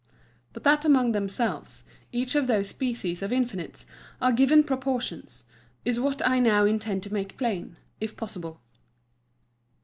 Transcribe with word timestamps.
But 0.51 0.63
that 0.63 0.83
among 0.83 1.11
themselves, 1.11 1.83
each 2.11 2.33
of 2.33 2.47
those 2.47 2.69
Species 2.69 3.21
of 3.21 3.31
Infinites 3.31 3.85
are 4.19 4.31
in 4.31 4.35
given 4.35 4.63
Proportions, 4.63 5.43
is 5.85 5.99
what 5.99 6.27
I 6.27 6.39
now 6.39 6.65
intend 6.65 7.03
to 7.03 7.13
make 7.13 7.37
plain, 7.37 7.77
if 7.99 8.17
possible. 8.17 8.61